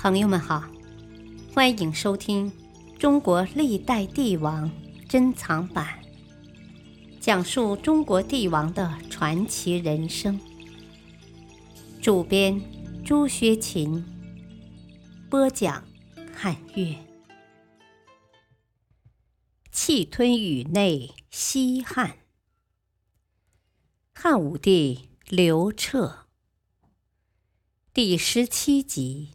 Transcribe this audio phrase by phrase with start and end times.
[0.00, 0.62] 朋友们好，
[1.52, 2.48] 欢迎收听
[2.98, 4.70] 《中国历代帝王
[5.08, 6.00] 珍藏版》，
[7.18, 10.38] 讲述中国帝王的传奇人生。
[12.00, 12.62] 主编
[13.04, 14.04] 朱学勤，
[15.28, 15.82] 播讲
[16.32, 16.94] 汉乐。
[19.72, 22.18] 气吞宇内，西汉，
[24.14, 26.28] 汉武帝刘彻，
[27.92, 29.32] 第十七集。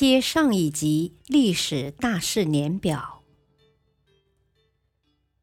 [0.00, 3.24] 接上一集历史大事年表。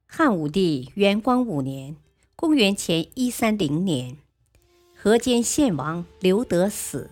[0.07, 1.97] 汉武帝元光五年
[2.37, 4.15] （公元前一三零年），
[4.95, 7.09] 河间献王刘德死，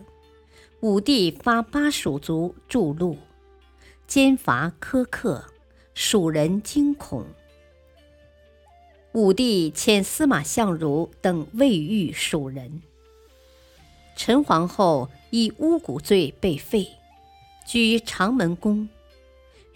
[0.79, 3.17] 武帝发巴蜀族筑路，
[4.07, 5.43] 奸伐苛刻，
[5.93, 7.25] 蜀人惊恐。
[9.11, 12.81] 武帝遣司马相如等慰御蜀人。
[14.15, 16.87] 陈皇后以巫蛊罪被废。
[17.65, 18.89] 居长门宫，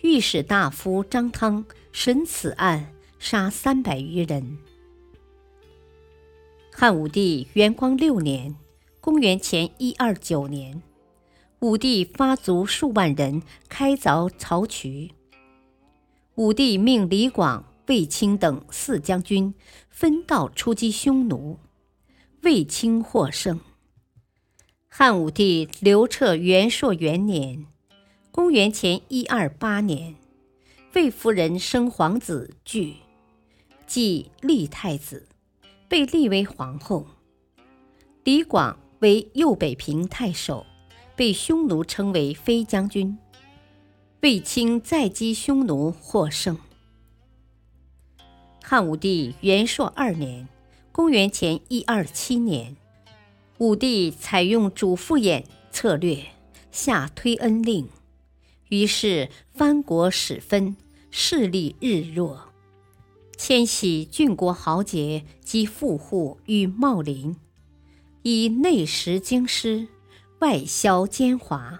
[0.02, 4.58] 御史大夫张汤审此案，杀三百余人。
[6.72, 8.56] 汉武帝元光六年
[9.02, 10.84] （公元前一二九年），
[11.60, 15.12] 武帝发卒数万人开凿曹渠。
[16.36, 19.56] 武帝命李广、卫青等四将军
[19.90, 21.58] 分道出击匈奴，
[22.44, 23.60] 卫青获胜。
[24.88, 27.66] 汉武帝刘彻元朔元年。
[28.38, 30.16] 公元前一二八年，
[30.94, 32.98] 魏夫人生皇子据，
[33.88, 35.28] 即立太子，
[35.90, 37.08] 被立为皇后。
[38.24, 40.68] 李广为右北平太守，
[41.16, 43.18] 被匈奴称为飞将军。
[44.22, 46.60] 卫青再击匈奴获胜。
[48.62, 50.48] 汉武帝元朔二年，
[50.92, 52.78] 公元前一二七年，
[53.58, 56.24] 武帝采用主父偃策略，
[56.70, 57.90] 下推恩令。
[58.70, 60.76] 于是藩国始分，
[61.10, 62.50] 势力日弱，
[63.38, 67.38] 迁徙郡国豪杰及富户与茂林，
[68.24, 69.88] 以内食京师，
[70.40, 71.80] 外销奸猾。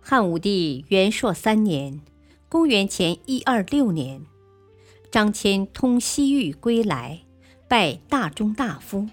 [0.00, 2.00] 汉武帝元朔三年
[2.48, 4.24] （公元前一二六年），
[5.10, 7.22] 张骞通西域归来，
[7.68, 9.08] 拜大中大夫。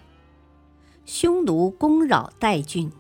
[1.06, 2.92] 匈奴攻扰代郡，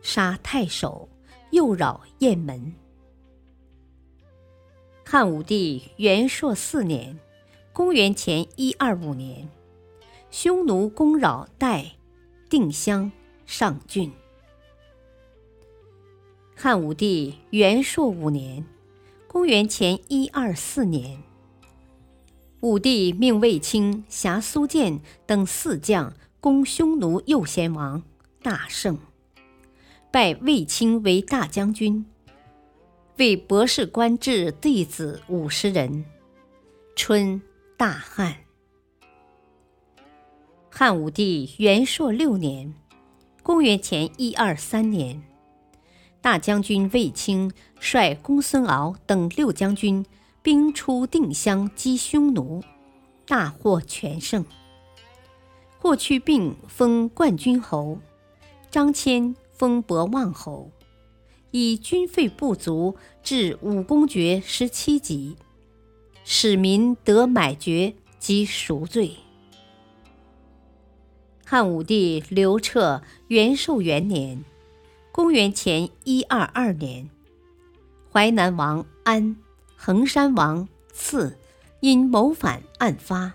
[0.00, 1.08] 杀太守。
[1.50, 2.74] 又扰雁门。
[5.04, 7.18] 汉武帝元朔四年
[7.72, 9.48] （公元前一二五年），
[10.30, 11.92] 匈奴攻扰代、
[12.50, 13.10] 定襄、
[13.46, 14.12] 上郡。
[16.54, 18.66] 汉武帝元朔五年
[19.26, 21.22] （公元前一二四年），
[22.60, 28.02] 武帝命卫青辖苏建等四将攻匈奴右贤王，
[28.42, 28.98] 大胜。
[30.10, 32.06] 拜卫青为大将军，
[33.18, 36.06] 为博士官至弟子五十人。
[36.96, 37.42] 春，
[37.76, 38.34] 大旱。
[40.70, 42.74] 汉武帝元朔六年
[43.42, 45.22] （公元前一二三年），
[46.22, 50.06] 大将军卫青率公孙敖等六将军
[50.40, 52.64] 兵出定襄击匈奴，
[53.26, 54.42] 大获全胜。
[55.78, 57.98] 霍去病封冠军侯，
[58.70, 59.34] 张骞。
[59.58, 60.70] 封博望侯，
[61.50, 65.36] 以军费不足，至武公爵十七级，
[66.22, 69.16] 使民得买爵及赎罪。
[71.44, 74.44] 汉武帝刘彻元寿元年
[75.10, 77.10] （公元前一二二年），
[78.12, 79.36] 淮南王安、
[79.74, 81.36] 衡山王赐
[81.80, 83.32] 因谋反案发，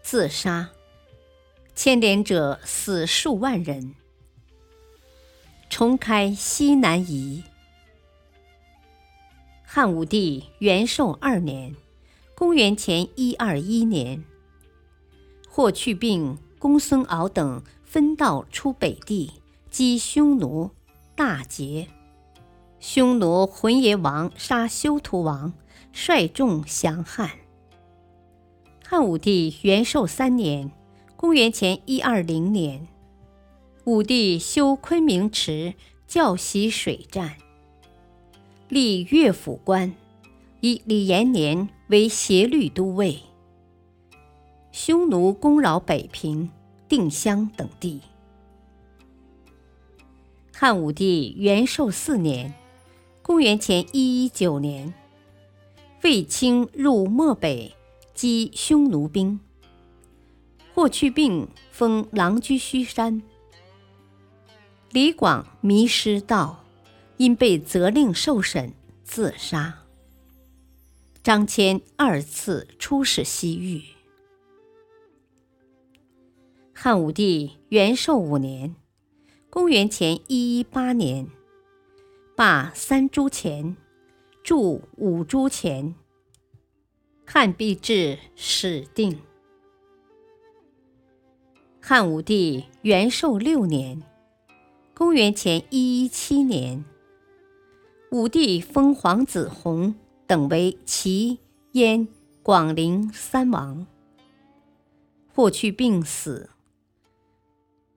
[0.00, 0.68] 自杀，
[1.74, 3.96] 牵连者死数万人。
[5.68, 7.42] 重开西南夷。
[9.62, 11.74] 汉武帝元寿二年
[12.34, 14.24] （公元前一二一年），
[15.50, 19.32] 霍去病、公孙敖等分道出北地，
[19.70, 20.70] 击匈奴，
[21.14, 21.88] 大捷。
[22.78, 25.52] 匈奴浑邪王杀休屠王，
[25.92, 27.30] 率众降汉。
[28.86, 30.70] 汉武帝元寿三年
[31.16, 32.86] （公元前一二零年）。
[33.86, 35.74] 武帝修昆明池，
[36.08, 37.36] 教习水战，
[38.68, 39.94] 立乐府官，
[40.60, 43.20] 以李延年为协律都尉。
[44.72, 46.50] 匈奴攻扰北平、
[46.88, 48.00] 定襄等地。
[50.52, 52.54] 汉武帝元寿四年
[53.22, 54.92] （公元前一一九年），
[56.02, 57.72] 卫青入漠北，
[58.12, 59.38] 击匈奴兵。
[60.74, 63.22] 霍去病封狼居胥山。
[64.92, 66.64] 李广迷失道，
[67.16, 68.72] 因被责令受审，
[69.04, 69.82] 自杀。
[71.22, 73.82] 张骞二次出使西域。
[76.72, 78.76] 汉武帝元寿五年
[79.50, 81.28] （公元前一一八年），
[82.36, 83.76] 罢三铢钱，
[84.42, 85.94] 铸五铢钱。
[87.26, 89.20] 汉币制始定。
[91.82, 94.00] 汉武帝元寿六年。
[94.98, 96.82] 公元前一一七年，
[98.10, 99.94] 武帝封皇子弘
[100.26, 101.38] 等为齐、
[101.72, 102.08] 燕、
[102.42, 103.86] 广陵三王。
[105.34, 106.48] 霍去病死，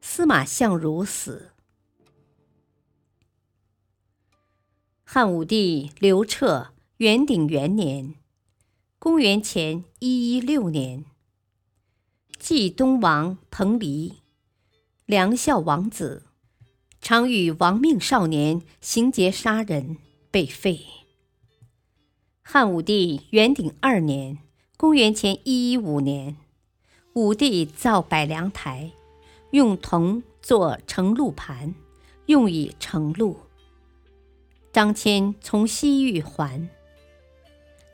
[0.01, 1.51] 司马相如死。
[5.05, 8.15] 汉武帝刘彻元鼎元年，
[8.99, 11.05] 公元前一一六年，
[12.37, 14.15] 继东王彭蠡，
[15.05, 16.25] 梁孝王子。
[17.01, 19.97] 常与亡命少年行劫杀人，
[20.29, 20.81] 被废。
[22.43, 24.39] 汉武帝元鼎二年
[24.77, 26.35] （公元前一一五年），
[27.13, 28.91] 武帝造百梁台，
[29.51, 31.73] 用铜做盛鹿盘，
[32.25, 33.37] 用以盛鹿。
[34.71, 36.69] 张骞从西域还，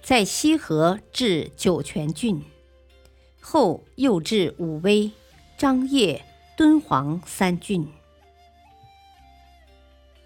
[0.02, 2.42] 在西河置酒泉郡，
[3.40, 5.12] 后又置武威、
[5.58, 6.22] 张掖、
[6.58, 7.88] 敦煌三郡。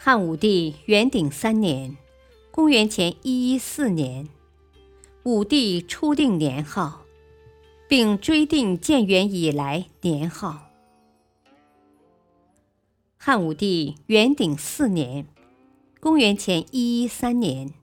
[0.01, 1.97] 汉武帝元鼎三年
[2.51, 4.29] （公元前一一四年），
[5.23, 7.03] 武帝初定年号，
[7.89, 10.69] 并追定建元以来年号。
[13.17, 15.27] 汉武帝元鼎四年
[15.99, 17.73] （公元前一一三年），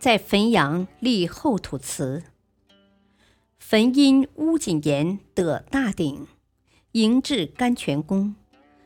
[0.00, 2.22] 在汾阳立后土祠。
[3.58, 6.26] 汾阴乌谨言得大鼎，
[6.92, 8.34] 迎至甘泉宫，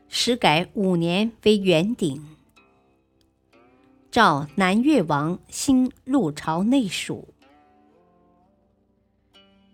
[0.08, 2.26] 时改五年为元鼎。
[4.16, 7.34] 召南越王兴入朝内属。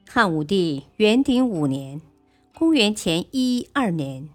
[0.09, 2.03] 汉武帝元鼎五年
[2.59, 4.29] （公元前一二年），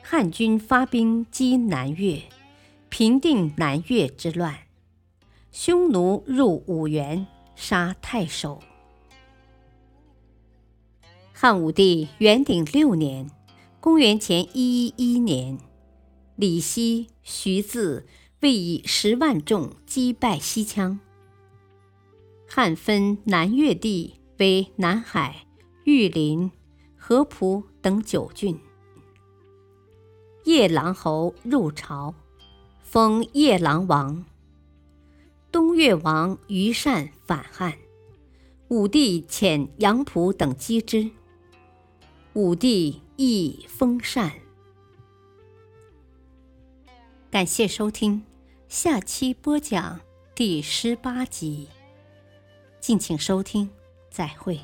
[0.00, 2.22] 汉军发兵击南越，
[2.88, 4.56] 平定南越之乱。
[5.50, 8.62] 匈奴入五原，杀太守。
[11.32, 13.28] 汉武帝元鼎六年
[13.82, 15.58] （公元前一一一年），
[16.36, 18.06] 李希、徐自。
[18.42, 20.98] 为以十万众击败西羌。
[22.48, 25.46] 汉分南越地为南海、
[25.84, 26.50] 玉林、
[26.96, 28.58] 合浦等九郡。
[30.44, 32.16] 夜郎侯入朝，
[32.82, 34.24] 封夜郎王。
[35.52, 37.78] 东越王于善反汉，
[38.68, 41.08] 武帝遣杨仆等击之。
[42.32, 44.32] 武帝亦封禅。
[47.30, 48.24] 感谢收听。
[48.72, 50.00] 下期播讲
[50.34, 51.68] 第十八集，
[52.80, 53.68] 敬请收听，
[54.08, 54.58] 再会。